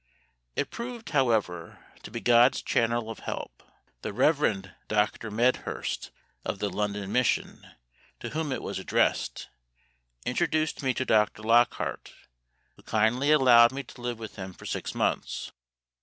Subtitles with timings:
[0.55, 3.61] It proved, however, to be GOD's channel of help.
[4.01, 4.65] The Rev.
[4.87, 5.29] Dr.
[5.29, 6.09] Medhurst,
[6.43, 7.67] of the London Mission,
[8.19, 9.49] to whom it was addressed,
[10.25, 11.43] introduced me to Dr.
[11.43, 12.13] Lockhart,
[12.75, 15.51] who kindly allowed me to live with him for six months.